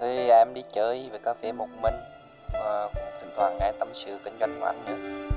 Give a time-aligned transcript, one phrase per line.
[0.00, 1.94] Thì à, em đi chơi về cà phê một mình
[2.52, 5.28] và cũng thỉnh thoảng nghe tâm sự kinh doanh của anh nữa.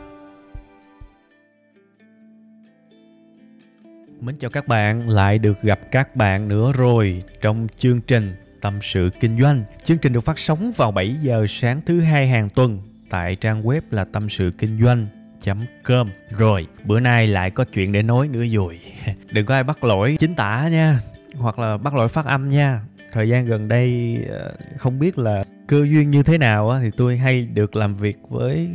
[4.20, 8.80] Mến chào các bạn, lại được gặp các bạn nữa rồi trong chương trình Tâm
[8.82, 9.64] sự Kinh doanh.
[9.84, 13.64] Chương trình được phát sóng vào 7 giờ sáng thứ hai hàng tuần tại trang
[13.64, 15.08] web là tâm sự kinh doanh
[15.84, 18.80] com rồi bữa nay lại có chuyện để nói nữa rồi
[19.32, 21.00] đừng có ai bắt lỗi chính tả nha
[21.36, 25.44] hoặc là bắt lỗi phát âm nha thời gian gần đây ờ, không biết là
[25.68, 28.70] cơ duyên như thế nào thì tôi hay được làm việc với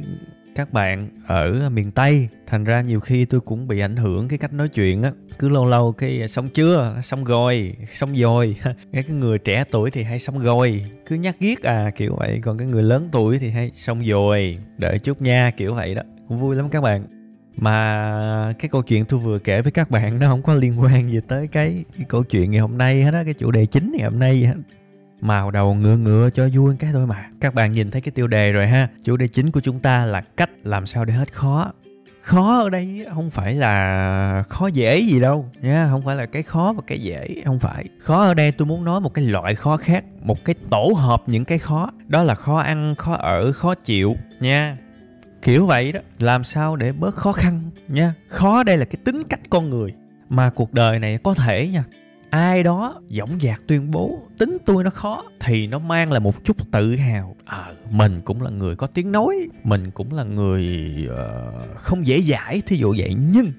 [0.55, 2.28] các bạn ở miền tây.
[2.47, 5.12] Thành ra nhiều khi tôi cũng bị ảnh hưởng cái cách nói chuyện á.
[5.39, 8.56] Cứ lâu lâu cái xong chưa xong rồi xong rồi
[8.93, 12.41] cái người trẻ tuổi thì hay xong rồi cứ nhắc ghiết à kiểu vậy.
[12.43, 16.03] Còn cái người lớn tuổi thì hay xong rồi đợi chút nha, kiểu vậy đó.
[16.28, 17.16] Cũng vui lắm các bạn
[17.57, 21.11] mà cái câu chuyện tôi vừa kể với các bạn nó không có liên quan
[21.11, 23.93] gì tới cái, cái câu chuyện ngày hôm nay hết á cái chủ đề chính
[23.97, 24.55] ngày hôm nay hết
[25.21, 27.29] màu đầu ngựa ngựa cho vui cái thôi mà.
[27.41, 28.89] Các bạn nhìn thấy cái tiêu đề rồi ha.
[29.05, 31.73] Chủ đề chính của chúng ta là cách làm sao để hết khó.
[32.23, 35.89] Khó ở đây không phải là khó dễ gì đâu nha.
[35.91, 37.84] Không phải là cái khó và cái dễ không phải.
[37.99, 41.23] Khó ở đây tôi muốn nói một cái loại khó khác một cái tổ hợp
[41.27, 41.91] những cái khó.
[42.09, 44.75] Đó là khó ăn khó ở khó chịu nha
[45.47, 46.01] kiểu vậy đó.
[46.19, 48.15] Làm sao để bớt khó khăn nha.
[48.29, 49.95] Khó đây là cái tính cách con người
[50.29, 51.85] mà cuộc đời này có thể nha.
[52.31, 56.45] Ai đó dõng dạc tuyên bố tính tôi nó khó thì nó mang lại một
[56.45, 57.37] chút tự hào.
[57.45, 62.23] À, mình cũng là người có tiếng nói mình cũng là người uh, không dễ
[62.23, 63.17] dãi thí dụ vậy.
[63.33, 63.53] Nhưng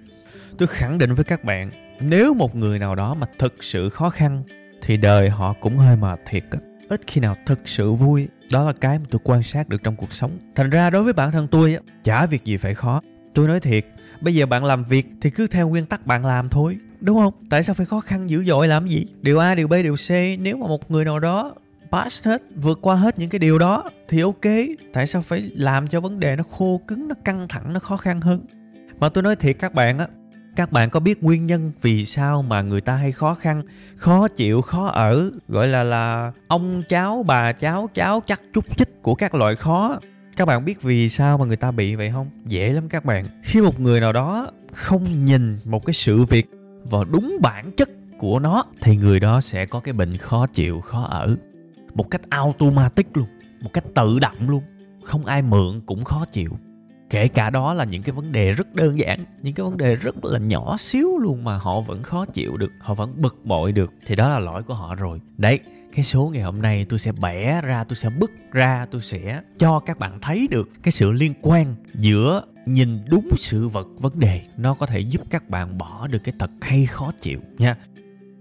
[0.58, 4.10] tôi khẳng định với các bạn nếu một người nào đó mà thực sự khó
[4.10, 4.44] khăn
[4.82, 6.44] thì đời họ cũng hơi mệt thiệt
[6.90, 9.96] ít khi nào thực sự vui đó là cái mà tôi quan sát được trong
[9.96, 10.32] cuộc sống.
[10.56, 13.02] Thành ra đối với bản thân tôi á, chả việc gì phải khó.
[13.34, 13.86] Tôi nói thiệt,
[14.22, 17.34] bây giờ bạn làm việc thì cứ theo nguyên tắc bạn làm thôi, đúng không?
[17.50, 19.06] Tại sao phải khó khăn dữ dội làm gì?
[19.22, 20.10] Điều a, điều b, điều c,
[20.40, 21.56] nếu mà một người nào đó
[21.92, 24.46] pass hết, vượt qua hết những cái điều đó thì ok.
[24.94, 27.98] Tại sao phải làm cho vấn đề nó khô cứng, nó căng thẳng, nó khó
[27.98, 28.46] khăn hơn?
[29.00, 30.08] Mà tôi nói thiệt các bạn á
[30.58, 33.64] các bạn có biết nguyên nhân vì sao mà người ta hay khó khăn,
[33.96, 35.32] khó chịu, khó ở?
[35.48, 40.00] Gọi là là ông cháu, bà cháu cháu chắc chút chích của các loại khó.
[40.38, 42.30] Các bạn biết vì sao mà người ta bị vậy không?
[42.46, 43.26] Dễ lắm các bạn.
[43.44, 46.50] Khi một người nào đó không nhìn một cái sự việc
[46.84, 50.82] vào đúng bản chất của nó, thì người đó sẽ có cái bệnh khó chịu,
[50.82, 51.36] khó ở.
[51.94, 53.28] Một cách automatic luôn,
[53.64, 54.64] một cách tự động luôn.
[55.04, 56.58] Không ai mượn cũng khó chịu
[57.10, 59.96] kể cả đó là những cái vấn đề rất đơn giản, những cái vấn đề
[59.96, 63.72] rất là nhỏ xíu luôn mà họ vẫn khó chịu được, họ vẫn bực bội
[63.72, 63.94] được.
[64.06, 65.22] Thì đó là lỗi của họ rồi.
[65.38, 65.60] Đấy,
[65.96, 69.42] cái số ngày hôm nay tôi sẽ bẻ ra, tôi sẽ bứt ra, tôi sẽ
[69.60, 74.20] cho các bạn thấy được cái sự liên quan giữa nhìn đúng sự vật, vấn
[74.20, 74.42] đề.
[74.58, 77.78] Nó có thể giúp các bạn bỏ được cái thật hay khó chịu, nha.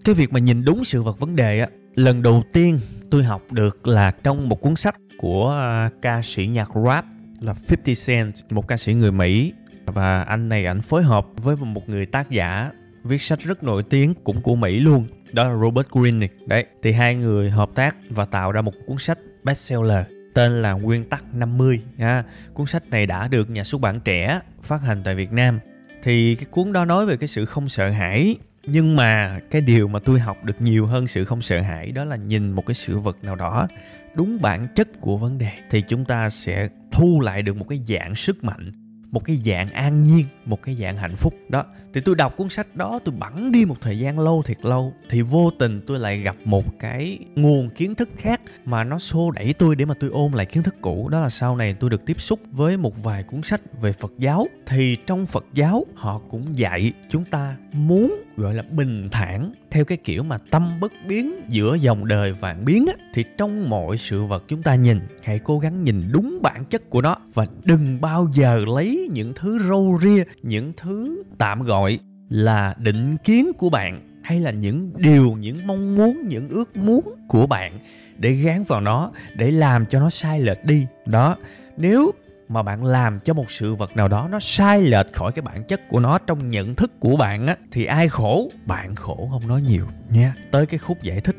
[0.04, 2.78] Cái việc mà nhìn đúng sự vật, vấn đề á, lần đầu tiên
[3.10, 7.04] tôi học được là trong một cuốn sách của à, ca sĩ nhạc rap
[7.40, 9.52] là 50 Cent, một ca sĩ người Mỹ
[9.86, 12.70] và anh này ảnh phối hợp với một người tác giả
[13.04, 16.92] viết sách rất nổi tiếng cũng của Mỹ luôn đó là Robert Greene đấy thì
[16.92, 21.34] hai người hợp tác và tạo ra một cuốn sách bestseller tên là Nguyên tắc
[21.34, 22.24] 50 ha.
[22.54, 25.60] Cuốn sách này đã được nhà xuất bản trẻ phát hành tại Việt Nam.
[26.02, 29.88] Thì cái cuốn đó nói về cái sự không sợ hãi nhưng mà cái điều
[29.88, 32.74] mà tôi học được nhiều hơn sự không sợ hãi đó là nhìn một cái
[32.74, 33.68] sự vật nào đó
[34.14, 37.80] đúng bản chất của vấn đề, thì chúng ta sẽ thu lại được một cái
[37.88, 38.72] dạng sức mạnh,
[39.10, 41.34] một cái dạng an nhiên, một cái dạng hạnh phúc.
[41.48, 44.56] Đó, thì tôi đọc cuốn sách đó, tôi bẵng đi một thời gian lâu thiệt
[44.62, 48.98] lâu, thì vô tình tôi lại gặp một cái nguồn kiến thức khác mà nó
[48.98, 51.08] xô đẩy tôi để mà tôi ôm lại kiến thức cũ.
[51.08, 54.12] Đó là sau này tôi được tiếp xúc với một vài cuốn sách về phật
[54.18, 59.52] giáo, thì trong phật giáo họ cũng dạy chúng ta muốn gọi là bình thản.
[59.70, 63.70] Theo cái kiểu mà tâm bất biến giữa dòng đời vạn biến á, thì trong
[63.70, 67.16] mọi sự vật chúng ta nhìn hãy cố gắng nhìn đúng bản chất của nó
[67.34, 71.98] và đừng bao giờ lấy những thứ râu ria những thứ tạm gọi
[72.28, 77.14] là định kiến của bạn hay là những điều những mong muốn những ước muốn
[77.28, 77.72] của bạn
[78.18, 80.86] để gán vào nó để làm cho nó sai lệch đi.
[81.06, 81.36] Đó
[81.76, 82.12] nếu
[82.48, 85.64] mà bạn làm cho một sự vật nào đó nó sai lệch khỏi cái bản
[85.64, 88.50] chất của nó trong nhận thức của bạn á, thì ai khổ?
[88.66, 91.36] Bạn khổ không nói nhiều nha tới cái khúc giải thích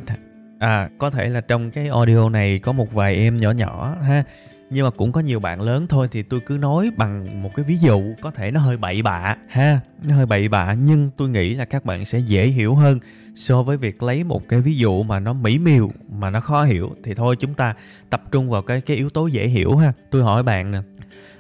[0.60, 4.24] à có thể là trong cái audio này có một vài em nhỏ nhỏ ha,
[4.70, 7.66] nhưng mà cũng có nhiều bạn lớn thôi thì tôi cứ nói bằng một cái
[7.66, 11.30] ví dụ, có thể nó hơi bậy bạ ha, nó hơi bậy bạ, nhưng tôi
[11.30, 13.00] nghĩ là các bạn sẽ dễ hiểu hơn
[13.36, 16.64] so với việc lấy một cái ví dụ mà nó mỹ miều, mà nó khó
[16.64, 16.96] hiểu.
[17.04, 17.76] Thì thôi, chúng ta
[18.10, 19.94] tập trung vào cái cái yếu tố dễ hiểu ha.
[20.12, 20.80] Tôi hỏi bạn nè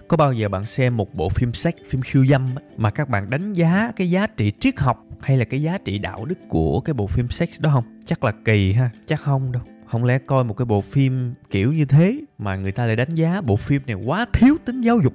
[0.07, 2.45] có bao giờ bạn xem một bộ phim sex phim khiêu dâm
[2.77, 6.00] mà các bạn đánh giá cái giá trị triết học hay là cái giá trị
[6.00, 7.83] đạo đức của cái bộ phim sex đó không?
[8.06, 9.62] Chắc là kỳ ha, chắc không đâu.
[9.86, 13.15] Không lẽ coi một cái bộ phim kiểu như thế mà người ta lại đánh
[13.15, 15.13] giá bộ phim này quá thiếu tính giáo dục,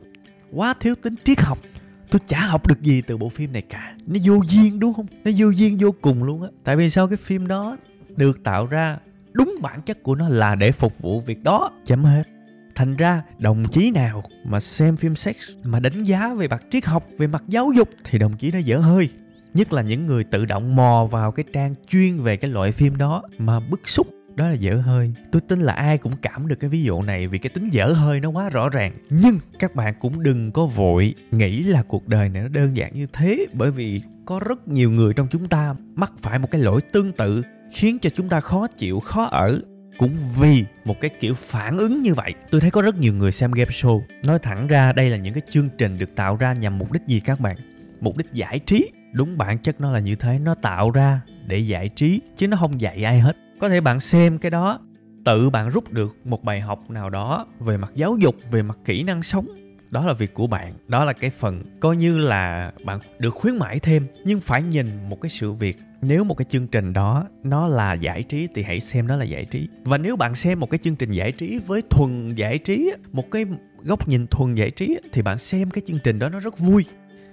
[0.53, 1.59] quá thiếu tính triết học?
[2.11, 3.95] Tôi chả học được gì từ bộ phim này cả.
[4.06, 5.06] Nó vô duyên đúng không?
[5.25, 6.49] Nó vô duyên vô cùng luôn á.
[6.65, 7.77] Tại vì sao cái phim đó
[8.17, 8.99] được tạo ra
[9.33, 11.71] đúng bản chất của nó là để phục vụ việc đó?
[11.87, 12.23] Chấm hết
[12.75, 16.85] thành ra đồng chí nào mà xem phim sex mà đánh giá về mặt triết
[16.85, 19.09] học, về mặt giáo dục thì đồng chí nó dở hơi.
[19.55, 22.97] Nhất là những người tự động mò vào cái trang chuyên về cái loại phim
[22.97, 25.15] đó mà bức xúc, đó là dở hơi.
[25.33, 27.87] Tôi tin là ai cũng cảm được cái ví dụ này vì cái tính dở
[27.87, 28.93] hơi nó quá rõ ràng.
[29.11, 32.95] Nhưng các bạn cũng đừng có vội nghĩ là cuộc đời này nó đơn giản
[32.95, 36.61] như thế, bởi vì có rất nhiều người trong chúng ta mắc phải một cái
[36.61, 37.43] lỗi tương tự
[37.75, 39.61] khiến cho chúng ta khó chịu, khó ở
[39.99, 43.33] cũng vì một cái kiểu phản ứng như vậy, tôi thấy có rất nhiều người
[43.33, 46.53] xem game show nói thẳng ra đây là những cái chương trình được tạo ra
[46.53, 47.56] nhằm mục đích gì các bạn?
[48.00, 48.91] Mục đích giải trí.
[49.12, 52.56] Đúng bản chất nó là như thế, nó tạo ra để giải trí, chứ nó
[52.56, 53.37] không dạy ai hết.
[53.61, 54.81] Có thể bạn xem cái đó,
[55.25, 58.79] tự bạn rút được một bài học nào đó về mặt giáo dục, về mặt
[58.85, 59.47] kỹ năng sống.
[59.91, 63.56] Đó là việc của bạn, đó là cái phần coi như là bạn được khuyến
[63.56, 67.28] mãi thêm, nhưng phải nhìn một cái sự việc nếu một cái chương trình đó
[67.43, 69.69] nó là giải trí thì hãy xem nó là giải trí.
[69.84, 73.31] Và nếu bạn xem một cái chương trình giải trí với thuần giải trí một
[73.31, 73.44] cái
[73.82, 76.84] góc nhìn thuần giải trí thì bạn xem cái chương trình đó nó rất vui.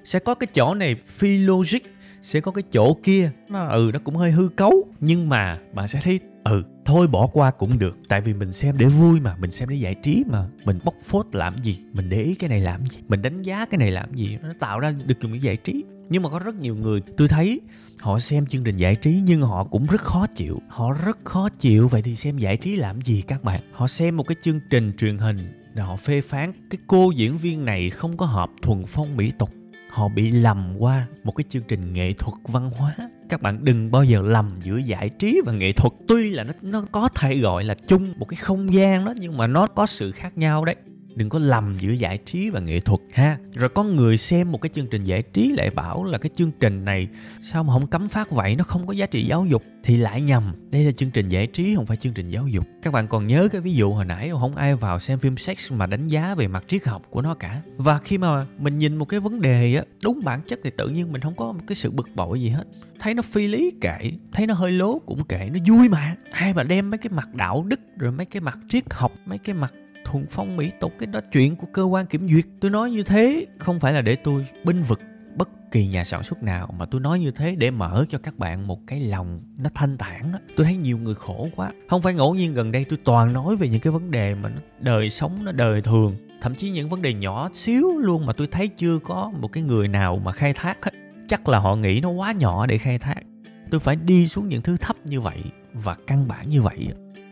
[0.04, 1.80] Sẽ có cái chỗ này phi logic,
[2.22, 5.88] sẽ có cái chỗ kia, nó ừ nó cũng hơi hư cấu, nhưng mà bạn
[5.88, 7.98] sẽ thấy ừ thôi bỏ qua cũng được.
[8.08, 10.48] Tại vì mình xem để vui mà, mình xem để giải trí mà.
[10.66, 13.66] Mình bóc phốt làm gì, mình để ý cái này làm gì, mình đánh giá
[13.66, 16.40] cái này làm gì, nó tạo ra được dùng cái giải trí nhưng mà có
[16.40, 17.62] rất nhiều người, tôi thấy
[18.00, 20.62] họ xem chương trình giải trí nhưng họ cũng rất khó chịu.
[20.68, 21.88] Họ rất khó chịu.
[21.88, 23.62] Vậy thì xem giải trí làm gì các bạn?
[23.74, 25.38] Họ xem một cái chương trình truyền hình
[25.76, 29.32] rồi họ phê phán cái cô diễn viên này không có hợp thuần phong mỹ
[29.40, 29.50] tục.
[29.90, 32.96] Họ bị lầm qua một cái chương trình nghệ thuật văn hóa.
[33.30, 35.94] Các bạn đừng bao giờ lầm giữa giải trí và nghệ thuật.
[36.08, 39.38] Tuy là nó nó có thể gọi là chung một cái không gian đó nhưng
[39.38, 40.76] mà nó có sự khác nhau đấy
[41.16, 43.38] đừng có lầm giữa giải trí và nghệ thuật ha.
[43.54, 46.52] Rồi có người xem một cái chương trình giải trí lại bảo là cái chương
[46.60, 47.08] trình này
[47.42, 48.56] sao mà không cấm phát vậy?
[48.56, 49.64] Nó không có giá trị giáo dục.
[49.84, 50.54] Thì lại nhầm.
[50.72, 52.66] Đây là chương trình giải trí, không phải chương trình giáo dục.
[52.82, 55.72] Các bạn còn nhớ cái ví dụ hồi nãy không ai vào xem phim sex
[55.72, 57.62] mà đánh giá về mặt triết học của nó cả.
[57.78, 60.88] Và khi mà mình nhìn một cái vấn đề á, đúng bản chất thì tự
[60.88, 62.64] nhiên mình không có một cái sự bực bội gì hết.
[63.00, 66.16] Thấy nó phi lý kệ, thấy nó hơi lố cũng kệ, nó vui mà.
[66.32, 69.38] Ai mà đem mấy cái mặt đạo đức, rồi mấy cái mặt triết học, mấy
[69.38, 69.74] cái mặt
[70.12, 72.46] thuần phong mỹ tục, cái đó chuyện của cơ quan kiểm duyệt.
[72.60, 75.00] Tôi nói như thế không phải là để tôi binh vực
[75.36, 78.38] bất kỳ nhà sản xuất nào, mà tôi nói như thế để mở cho các
[78.38, 80.40] bạn một cái lòng nó thanh thản á.
[80.56, 81.72] Tôi thấy nhiều người khổ quá.
[81.90, 84.50] Không phải ngẫu nhiên gần đây tôi toàn nói về những cái vấn đề mà
[84.50, 88.34] nó đời sống nó đời thường, thậm chí những vấn đề nhỏ xíu luôn mà
[88.34, 90.92] tôi thấy chưa có một cái người nào mà khai thác hết.
[91.28, 93.22] Chắc là họ nghĩ nó quá nhỏ để khai thác.
[93.70, 96.88] Tôi phải đi xuống những thứ thấp như vậy và căn bản như vậy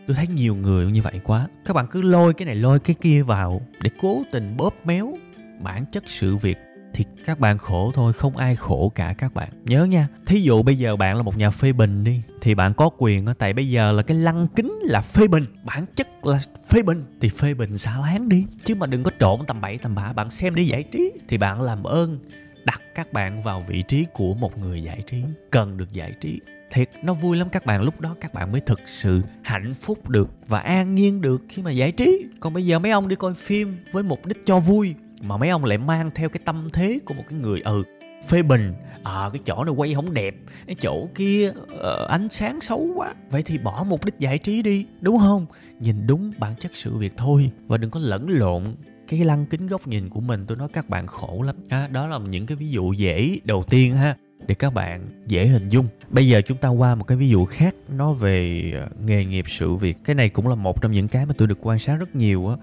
[0.07, 1.47] tôi thấy nhiều người như vậy quá.
[1.65, 5.13] Các bạn cứ lôi cái này, lôi cái kia vào để cố tình bóp méo
[5.59, 6.57] bản chất sự việc
[6.93, 9.49] thì các bạn khổ thôi, không ai khổ cả các bạn.
[9.65, 12.73] Nhớ nha, thí dụ bây giờ bạn là một nhà phê bình đi, thì bạn
[12.73, 16.25] có quyền đó tại bây giờ là cái lăng kính là phê bình, bản chất
[16.25, 17.05] là phê bình.
[17.21, 20.13] Thì phê bình xả láng đi, chứ mà đừng có trộn tầm bậy tầm bạ,
[20.13, 21.11] bạn xem để giải trí.
[21.27, 22.19] Thì bạn làm ơn
[22.65, 26.39] đặt các bạn vào vị trí của một người giải trí, cần được giải trí
[26.71, 27.81] thiệt nó vui lắm các bạn.
[27.81, 31.61] Lúc đó các bạn mới thực sự hạnh phúc được và an nhiên được khi
[31.61, 32.25] mà giải trí.
[32.39, 35.49] Còn bây giờ mấy ông đi coi phim với mục đích cho vui mà mấy
[35.49, 37.83] ông lại mang theo cái tâm thế của một cái người ừ
[38.27, 38.73] phê bình.
[39.03, 40.35] Ờ à, cái chỗ này quay không đẹp
[40.67, 43.13] cái chỗ kia uh, ánh sáng xấu quá.
[43.29, 45.45] Vậy thì bỏ mục đích giải trí đi đúng không?
[45.79, 47.51] Nhìn đúng bản chất sự việc thôi.
[47.67, 48.63] Và đừng có lẫn lộn
[49.07, 50.45] cái lăng kính góc nhìn của mình.
[50.47, 51.55] Tôi nói các bạn khổ lắm.
[51.69, 55.47] À, đó là những cái ví dụ dễ đầu tiên ha để các bạn dễ
[55.47, 55.87] hình dung.
[56.09, 59.45] Bây giờ chúng ta qua một cái ví dụ khác, nó về ờ, nghề nghiệp
[59.47, 59.97] sự việc.
[60.03, 62.47] Cái này cũng là một trong những cái mà tôi được quan sát rất nhiều
[62.47, 62.55] á.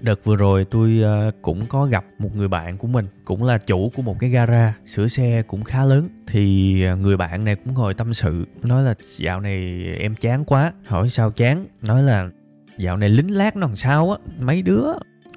[0.00, 3.58] Đợt vừa rồi tôi ờ, cũng có gặp một người bạn của mình, cũng là
[3.58, 6.08] chủ của một cái gara, sửa xe cũng khá lớn.
[6.26, 10.44] Thì ờ, người bạn này cũng ngồi tâm sự, nói là dạo này em chán
[10.44, 11.66] quá, hỏi sao chán?
[11.82, 12.30] Nói là
[12.78, 14.92] dạo này lính lát nó làm sao á, mấy đứa?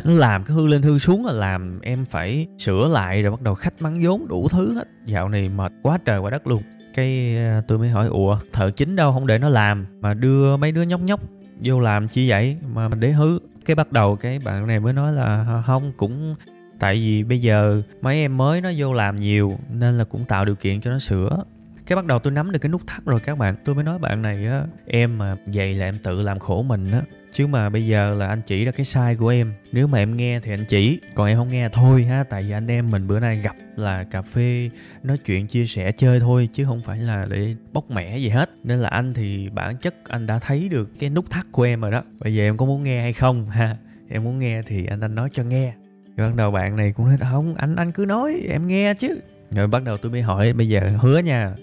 [0.06, 3.42] Nó làm cái hư lên hư xuống là làm em phải sửa lại rồi bắt
[3.42, 4.88] đầu khách mắng vốn đủ thứ hết.
[5.06, 6.62] Dạo này mệt quá trời quá đất luôn.
[6.94, 9.12] Cái ờ, tôi mới hỏi, ủa, thợ chính đâu?
[9.12, 9.86] Không để nó làm.
[10.02, 11.20] Mà đưa mấy đứa nhóc nhóc
[11.64, 12.58] vô làm chi vậy?
[12.74, 13.40] Mà để hư.
[13.66, 16.36] Cái bắt đầu cái bạn này mới nói là không, cũng
[16.80, 20.46] tại vì bây giờ mấy em mới nó vô làm nhiều nên là cũng tạo
[20.46, 21.44] điều kiện cho nó sửa.
[21.86, 23.56] Cái bắt đầu tôi nắm được cái nút thắt rồi các bạn.
[23.66, 26.92] Tôi mới nói bạn này á, em mà vậy là em tự làm khổ mình
[26.92, 27.02] á
[27.36, 29.54] chứ mà bây giờ là anh chỉ ra cái sai của em.
[29.72, 32.24] Nếu mà em nghe thì anh chỉ, còn em không nghe thôi ha.
[32.24, 34.70] Tại vì anh em mình bữa nay gặp là cà phê,
[35.04, 38.50] nói chuyện, chia sẻ, chơi thôi, chứ không phải là để bóc mẻ gì hết.
[38.64, 41.82] Nên là anh thì bản chất anh đã thấy được cái nút thắt của em
[41.82, 42.04] rồi đó.
[42.20, 43.78] Bây giờ em có muốn nghe hay không ha?
[44.10, 45.74] Em muốn nghe thì anh anh nói cho nghe.
[46.18, 49.20] Rồi bắt đầu bạn này cũng nói, không, anh anh cứ nói, em nghe chứ
[49.56, 51.54] rồi bắt đầu tôi mới hỏi, bây giờ hứa nha,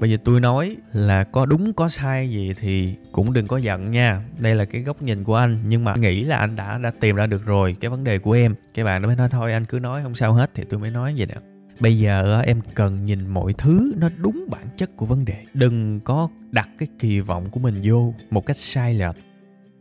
[0.00, 3.90] bây giờ tôi nói là có đúng, có sai gì thì cũng đừng có giận
[3.90, 4.22] nha.
[4.40, 7.16] Đây là cái góc nhìn của anh, nhưng mà nghĩ là anh đã đã tìm
[7.16, 8.54] ra được rồi cái vấn đề của em.
[8.74, 10.50] Cái bạn nó mới nói, thôi anh cứ nói, không sao hết.
[10.54, 11.34] Thì tôi mới nói vậy nè,
[11.80, 15.44] bây giờ em cần nhìn mọi thứ nó đúng bản chất của vấn đề.
[15.54, 19.16] Đừng có đặt cái kỳ vọng của mình vô một cách sai lệch.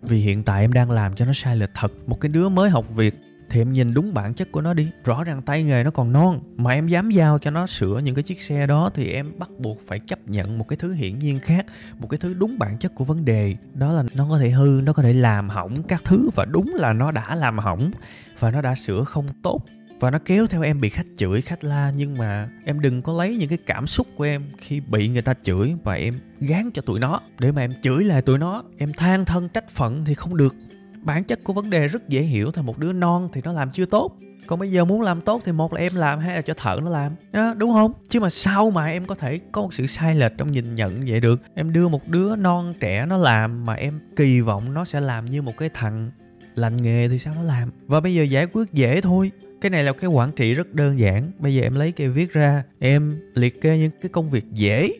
[0.01, 1.91] Vì hiện tại em đang làm cho nó sai lệch thật.
[2.07, 3.15] Một cái đứa mới học việc
[3.51, 4.89] thì em nhìn đúng bản chất của nó đi.
[5.03, 8.15] Rõ ràng tay nghề nó còn non, mà em dám giao cho nó sửa những
[8.15, 11.19] cái chiếc xe đó thì em bắt buộc phải chấp nhận một cái thứ hiển
[11.19, 11.65] nhiên khác,
[11.97, 13.55] một cái thứ đúng bản chất của vấn đề.
[13.73, 16.75] Đó là nó có thể hư, nó có thể làm hỏng các thứ và đúng
[16.75, 17.91] là nó đã làm hỏng
[18.39, 19.65] và nó đã sửa không tốt
[19.99, 21.91] và nó kéo theo em bị khách chửi, khách la.
[21.95, 25.21] Nhưng mà em đừng có lấy những cái cảm xúc của em khi bị người
[25.21, 27.21] ta chửi và em gán cho tụi nó.
[27.39, 30.55] Để mà em chửi lại tụi nó, em than thân trách phận thì không được
[31.01, 33.71] bản chất của vấn đề rất dễ hiểu thôi một đứa non thì nó làm
[33.71, 34.17] chưa tốt.
[34.47, 36.79] Còn bây giờ muốn làm tốt thì một là em làm hay là cho thợ
[36.83, 37.15] nó làm.
[37.31, 37.91] À, đúng không?
[38.09, 41.05] Chứ mà sao mà em có thể có một sự sai lệch trong nhìn nhận
[41.07, 41.41] vậy được?
[41.55, 45.25] Em đưa một đứa non trẻ nó làm mà em kỳ vọng nó sẽ làm
[45.25, 46.11] như một cái thằng
[46.55, 47.71] lành nghề thì sao nó làm?
[47.87, 49.31] Và bây giờ giải quyết dễ thôi.
[49.61, 51.31] Cái này là cái quản trị rất đơn giản.
[51.39, 54.91] Bây giờ em lấy cái viết ra em liệt kê những cái công việc dễ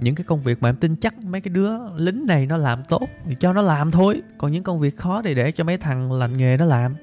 [0.00, 2.84] những cái công việc mà em tin chắc mấy cái đứa lính này nó làm
[2.84, 4.22] tốt thì cho nó làm thôi.
[4.38, 6.94] Còn những công việc khó thì để cho mấy thằng lành nghề nó làm.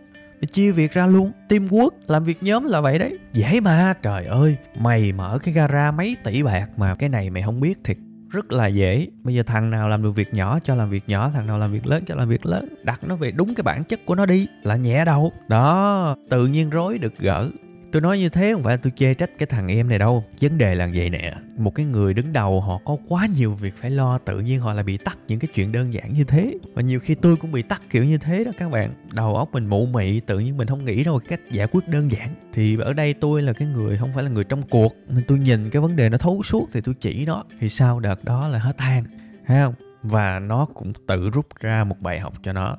[0.41, 1.31] Thì chia việc ra luôn.
[1.49, 3.17] Team quốc làm việc nhóm là vậy đấy.
[3.33, 3.93] Dễ mà.
[4.01, 7.83] Trời ơi, mày mở cái gara mấy tỷ bạc mà cái này mày không biết
[7.83, 7.97] thiệt.
[8.29, 9.07] Rất là dễ.
[9.23, 11.71] Bây giờ thằng nào làm được việc nhỏ cho làm việc nhỏ, thằng nào làm
[11.71, 12.65] việc lớn cho làm việc lớn.
[12.83, 14.47] Đặt nó về đúng cái bản chất của nó đi.
[14.63, 17.49] Là nhẹ đâu đó, tự nhiên rối, được gỡ
[17.91, 20.23] tôi nói như thế không phải tôi chê trách cái thằng em này đâu.
[20.41, 23.73] Vấn đề là vậy nè, một cái người đứng đầu họ có quá nhiều việc
[23.77, 26.53] phải lo, tự nhiên họ lại bị tắt những cái chuyện đơn giản như thế.
[26.73, 28.93] Và nhiều khi tôi cũng bị tắt kiểu như thế đó các bạn.
[29.13, 31.87] Đầu óc mình mụ mị, tự nhiên mình không nghĩ ra một cách giải quyết
[31.87, 32.29] đơn giản.
[32.53, 35.37] Thì ở đây tôi là cái người, không phải là người trong cuộc, nên tôi
[35.37, 37.43] nhìn cái vấn đề nó thấu suốt thì tôi chỉ nó.
[37.59, 39.03] Thì sau đợt đó là hết than,
[39.47, 39.73] thấy không?
[40.03, 42.77] Và nó cũng tự rút ra một bài học cho nó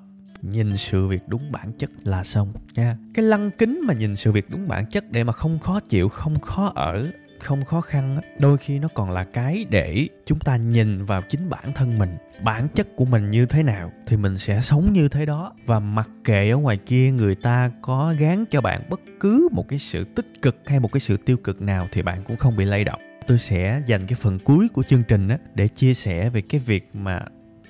[0.52, 2.96] nhìn sự việc đúng bản chất là xong, nha.
[3.14, 6.08] Cái lăng kính mà nhìn sự việc đúng bản chất để mà không khó chịu,
[6.08, 7.10] không khó ở,
[7.40, 11.50] không khó khăn đôi khi nó còn là cái để chúng ta nhìn vào chính
[11.50, 12.16] bản thân mình.
[12.42, 15.54] Bản chất của mình như thế nào thì mình sẽ sống như thế đó.
[15.66, 19.68] Và mặc kệ ở ngoài kia người ta có gán cho bạn bất cứ một
[19.68, 22.56] cái sự tích cực hay một cái sự tiêu cực nào thì bạn cũng không
[22.56, 23.00] bị lay động.
[23.26, 26.60] Tôi sẽ dành cái phần cuối của chương trình á để chia sẻ về cái
[26.60, 27.20] việc mà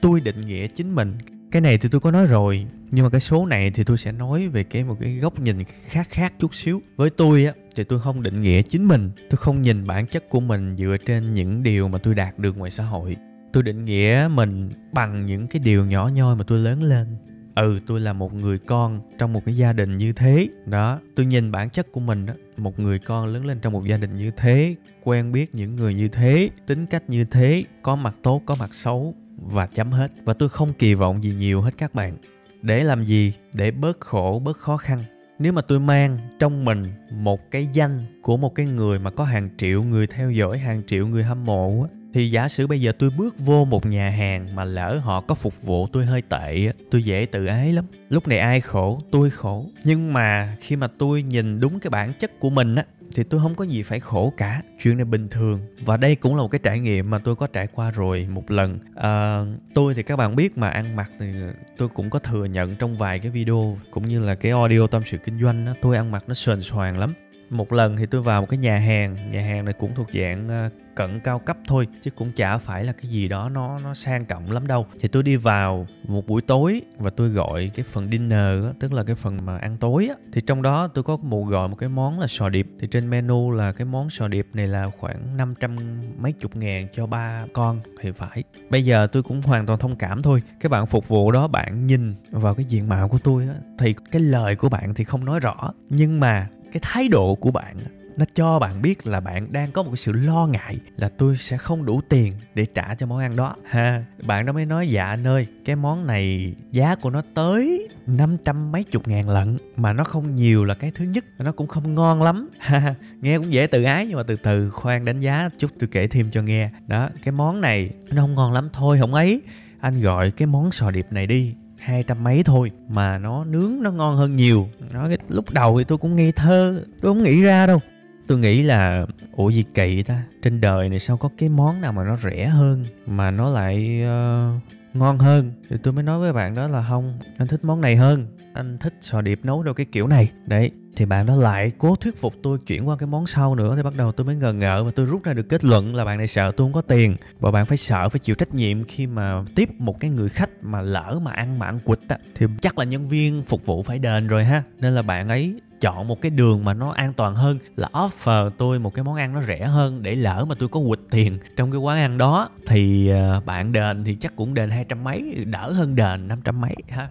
[0.00, 1.12] tôi định nghĩa chính mình
[1.56, 4.12] cái này thì tôi có nói rồi, nhưng mà cái số này thì tôi sẽ
[4.12, 6.82] nói về cái một cái góc nhìn khác khác chút xíu.
[6.96, 9.10] Với tôi á, thì tôi không định nghĩa chính mình.
[9.30, 12.58] Tôi không nhìn bản chất của mình dựa trên những điều mà tôi đạt được
[12.58, 13.16] ngoài xã hội.
[13.52, 17.06] Tôi định nghĩa mình bằng những cái điều nhỏ nhoi mà tôi lớn lên.
[17.54, 20.48] Ừ tôi là một người con trong một cái gia đình như thế.
[20.66, 23.84] Đó, tôi nhìn bản chất của mình đó một người con lớn lên trong một
[23.84, 27.96] gia đình như thế, quen biết những người như thế, tính cách như thế, có
[27.96, 30.10] mặt tốt, có mặt xấu và chấm hết.
[30.24, 32.16] Và tôi không kỳ vọng gì nhiều hết các bạn.
[32.62, 33.32] Để làm gì?
[33.52, 34.98] Để bớt khổ, bớt khó khăn.
[35.38, 39.24] Nếu mà tôi mang trong mình một cái danh của một cái người mà có
[39.24, 42.92] hàng triệu người theo dõi, hàng triệu người hâm mộ thì giả sử bây giờ
[42.98, 46.72] tôi bước vô một nhà hàng mà lỡ họ có phục vụ tôi hơi tệ
[46.90, 47.84] tôi dễ tự ái lắm.
[48.08, 49.00] Lúc này ai khổ?
[49.10, 49.66] Tôi khổ.
[49.84, 53.40] Nhưng mà khi mà tôi nhìn đúng cái bản chất của mình á thì tôi
[53.40, 54.62] không có gì phải khổ cả.
[54.82, 55.60] Chuyện này bình thường.
[55.80, 58.50] Và đây cũng là một cái trải nghiệm mà tôi có trải qua rồi một
[58.50, 58.78] lần.
[58.94, 59.40] À,
[59.74, 61.32] tôi thì các bạn biết mà ăn mặc thì
[61.76, 65.02] tôi cũng có thừa nhận trong vài cái video cũng như là cái audio tâm
[65.06, 67.12] sự kinh doanh đó, tôi ăn mặc nó sờn soàn lắm.
[67.50, 70.48] Một lần thì tôi vào một cái nhà hàng nhà hàng này cũng thuộc dạng
[70.48, 73.94] à, cận cao cấp thôi chứ cũng chả phải là cái gì đó nó nó
[73.94, 74.86] sang trọng lắm đâu.
[75.00, 78.92] Thì tôi đi vào một buổi tối và tôi gọi cái phần dinner á, tức
[78.92, 80.14] là cái phần mà ăn tối á.
[80.32, 82.66] Thì trong đó tôi có một gọi một cái món là sò điệp.
[82.80, 85.76] Thì trên menu là cái món sò điệp này là khoảng 500
[86.18, 88.44] mấy chục ngàn cho ba con thì phải.
[88.70, 90.42] Bây giờ tôi cũng hoàn toàn thông cảm thôi.
[90.60, 93.94] Cái bạn phục vụ đó bạn nhìn vào cái diện mạo của tôi á thì
[94.12, 95.72] cái lời của bạn thì không nói rõ.
[95.88, 97.76] Nhưng mà cái thái độ của bạn
[98.16, 101.36] nó cho bạn biết là bạn đang có một cái sự lo ngại là tôi
[101.36, 103.54] sẽ không đủ tiền để trả cho món ăn đó.
[103.64, 107.88] Ha, bạn đó mới nói dạ anh ơi, cái món này giá của nó tới
[108.06, 111.52] năm trăm mấy chục ngàn lận, mà nó không nhiều là cái thứ nhất, nó
[111.52, 112.48] cũng không ngon lắm.
[112.58, 115.88] Ha nghe cũng dễ tự ái, nhưng mà từ từ khoan đánh giá chút, tôi
[115.92, 116.70] kể thêm cho nghe.
[116.86, 119.42] Đó, cái món này nó không ngon lắm thôi, không ấy.
[119.80, 123.82] Anh gọi cái món sò điệp này đi, hai trăm mấy thôi, mà nó nướng
[123.82, 124.68] nó ngon hơn nhiều.
[124.92, 127.78] Nó lúc đầu thì tôi cũng nghe thơ, tôi không nghĩ ra đâu
[128.26, 130.22] tôi nghĩ là ủa gì kỳ ta?
[130.42, 134.02] Trên đời này sao có cái món nào mà nó rẻ hơn mà nó lại
[134.02, 134.62] uh,
[134.94, 135.52] ngon hơn?
[135.70, 138.26] Thì tôi mới nói với bạn đó là không anh thích món này hơn.
[138.52, 140.30] Anh thích sò điệp nấu đâu cái kiểu này.
[140.46, 143.76] Đấy thì bạn đó lại cố thuyết phục tôi chuyển qua cái món sau nữa.
[143.76, 146.04] Thì bắt đầu tôi mới ngờ ngợ và tôi rút ra được kết luận là
[146.04, 147.16] bạn này sợ tôi không có tiền.
[147.40, 150.50] Và bạn phải sợ phải chịu trách nhiệm khi mà tiếp một cái người khách
[150.62, 152.18] mà lỡ mà ăn mà ăn quỵt á.
[152.34, 154.62] Thì chắc là nhân viên phục vụ phải đền rồi ha.
[154.80, 158.50] Nên là bạn ấy chọn một cái đường mà nó an toàn hơn là offer
[158.50, 161.38] tôi một cái món ăn nó rẻ hơn để lỡ mà tôi có quỵt tiền
[161.56, 165.04] trong cái quán ăn đó thì ờ, bạn đền thì chắc cũng đền hai trăm
[165.04, 167.10] mấy đỡ hơn đền năm trăm mấy ha.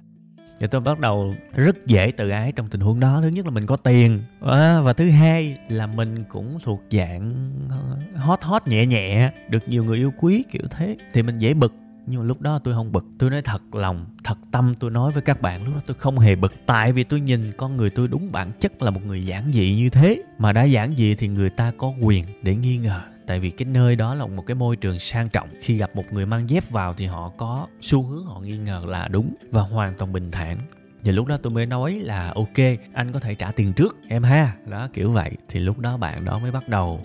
[0.59, 3.19] Và tôi bắt đầu rất dễ tự ái trong tình huống đó.
[3.21, 7.49] Thứ nhất là mình có tiền à, và thứ hai là mình cũng thuộc dạng
[8.15, 11.73] hot hot nhẹ nhẹ được nhiều người yêu quý kiểu thế thì mình dễ bực
[12.07, 15.11] nhưng mà lúc đó tôi không bực, tôi nói thật lòng, thật tâm tôi nói
[15.11, 16.53] với các bạn, lúc đó tôi không hề bực.
[16.65, 19.75] Tại vì tôi nhìn con người tôi đúng bản chất là một người giản dị
[19.75, 20.21] như thế.
[20.37, 23.01] Mà đã giản dị thì người ta có quyền để nghi ngờ.
[23.27, 25.49] Tại vì cái nơi đó là một cái môi trường sang trọng.
[25.61, 28.83] Khi gặp một người mang dép vào thì họ có xu hướng họ nghi ngờ
[28.87, 30.57] là đúng và hoàn toàn bình thản
[31.05, 34.23] và lúc đó tôi mới nói là ok anh có thể trả tiền trước em
[34.23, 34.55] ha.
[34.67, 35.31] Đó kiểu vậy.
[35.49, 37.01] Thì lúc đó bạn đó mới bắt đầu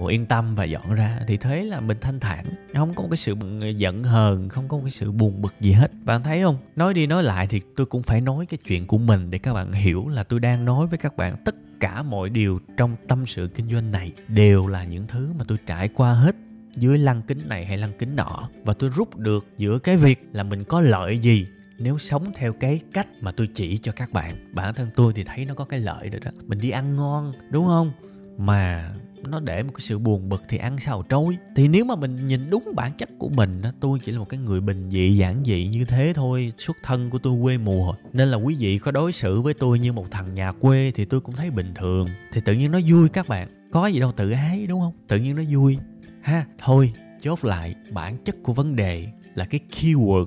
[0.00, 1.20] uh, yên tâm và dọn ra.
[1.26, 2.44] Thì thế là mình thanh thản.
[2.74, 3.34] Không có một cái sự
[3.76, 5.90] giận hờn không có một cái sự buồn bực gì hết.
[6.04, 6.58] Bạn thấy không?
[6.76, 9.54] Nói đi nói lại thì tôi cũng phải nói cái chuyện của mình để các
[9.54, 13.26] bạn hiểu là tôi đang nói với các bạn tất cả mọi điều trong tâm
[13.26, 16.36] sự kinh doanh này đều là những thứ mà tôi trải qua hết
[16.76, 18.48] dưới lăng kính này hay lăng kính nọ.
[18.64, 21.46] Và tôi rút được giữa cái việc là mình có lợi gì
[21.82, 25.24] nếu sống theo cái cách mà tôi chỉ cho các bạn, bản thân tôi thì
[25.24, 26.30] thấy nó có cái lợi rồi đó.
[26.46, 27.90] Mình đi ăn ngon, đúng không?
[28.38, 28.94] Mà
[29.28, 32.26] nó để một cái sự buồn bực thì ăn sao trôi thì nếu mà mình
[32.26, 35.16] nhìn đúng bản chất của mình á, tôi chỉ là một cái người bình dị,
[35.16, 36.52] giản dị như thế thôi.
[36.58, 39.78] Xuất thân của tôi quê mùa, nên là quý vị có đối xử với tôi
[39.78, 42.06] như một thằng nhà quê thì tôi cũng thấy bình thường.
[42.32, 43.48] Thì tự nhiên nó vui các bạn.
[43.72, 44.92] Có gì đâu, tự ái, đúng không?
[45.08, 45.78] Tự nhiên nó vui.
[46.22, 50.26] Ha, thôi, chốt lại, bản chất của vấn đề là cái keyword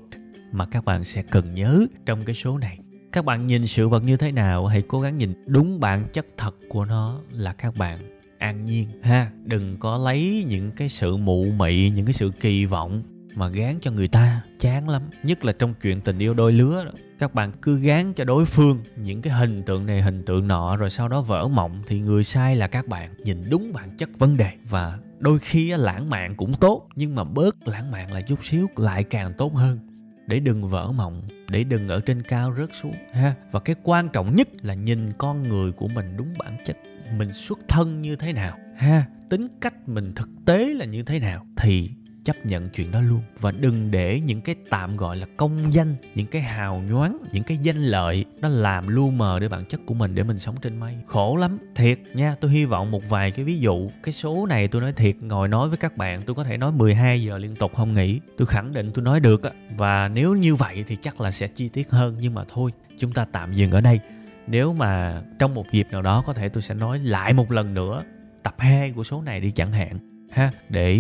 [0.56, 2.80] mà các bạn sẽ cần nhớ trong cái số này.
[3.12, 6.26] Các bạn nhìn sự vật như thế nào hãy cố gắng nhìn đúng bản chất
[6.38, 7.98] thật của nó là các bạn
[8.38, 9.32] an nhiên, ha?
[9.44, 13.04] Đừng có lấy những cái sự mụ mị, những cái sự kỳ vọng
[13.36, 15.02] mà gán cho người ta, chán lắm.
[15.24, 18.46] Nhất là trong chuyện tình yêu đôi lứa đó, các bạn cứ gán cho đối
[18.46, 22.00] phương những cái hình tượng này, hình tượng nọ, rồi sau đó vỡ mộng thì
[22.00, 23.14] người sai là các bạn.
[23.24, 27.24] Nhìn đúng bản chất vấn đề và đôi khi lãng mạn cũng tốt, nhưng mà
[27.24, 29.80] bớt lãng mạn lại chút xíu, lại càng tốt hơn
[30.28, 33.36] để đừng vỡ mộng, để đừng ở trên cao rớt xuống, ha.
[33.52, 36.78] Và cái quan trọng nhất là nhìn con người của mình đúng bản chất.
[37.18, 39.06] Mình xuất thân như thế nào, ha.
[39.30, 41.92] Tính cách mình thực tế là như thế nào, thì
[42.26, 43.22] chấp nhận chuyện đó luôn.
[43.40, 47.44] Và đừng để những cái tạm gọi là công danh, những cái hào nhoáng, những
[47.44, 50.56] cái danh lợi, nó làm lu mờ để bản chất của mình để mình sống
[50.62, 50.96] trên mây.
[51.06, 52.36] Khổ lắm, thiệt nha.
[52.42, 55.48] Tôi hy vọng một vài cái ví dụ, cái số này tôi nói thiệt, ngồi
[55.48, 58.20] nói với các bạn, tôi có thể nói 12 giờ liên tục không nghỉ.
[58.38, 61.48] Tôi khẳng định tôi nói được á và nếu như vậy thì chắc là sẽ
[61.48, 64.00] chi tiết hơn, nhưng mà thôi, chúng ta tạm dừng ở đây.
[64.48, 67.74] Nếu mà trong một dịp nào đó có thể tôi sẽ nói lại một lần
[67.74, 68.04] nữa
[68.44, 71.00] tập 2 của số này đi chẳng hạn, ha, để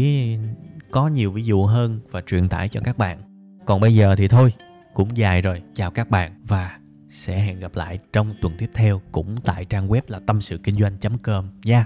[0.91, 3.21] có nhiều ví dụ hơn và truyền tải cho các bạn.
[3.65, 4.53] Còn bây giờ thì thôi,
[4.93, 5.61] cũng dài rồi.
[5.75, 9.87] Chào các bạn và sẽ hẹn gặp lại trong tuần tiếp theo, cũng tại trang
[9.87, 11.85] web là tâm sự kinh doanh com nha.